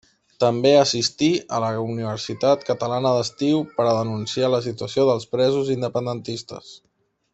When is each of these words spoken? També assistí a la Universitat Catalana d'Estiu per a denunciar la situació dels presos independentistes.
També 0.43 0.69
assistí 0.77 1.27
a 1.57 1.59
la 1.63 1.67
Universitat 1.89 2.65
Catalana 2.69 3.11
d'Estiu 3.17 3.61
per 3.77 3.85
a 3.91 3.93
denunciar 3.99 4.51
la 4.55 4.63
situació 4.71 5.07
dels 5.11 5.29
presos 5.37 5.71
independentistes. 5.77 6.73